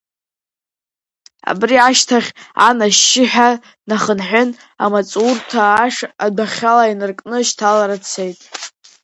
[1.51, 2.29] Абри ашьҭахь
[2.67, 3.49] Ан ашьшьыҳәа
[3.83, 4.49] днахынҳәын,
[4.83, 8.39] амаҵурҭа ашә адәахьала инаркны шьҭалара дцеит.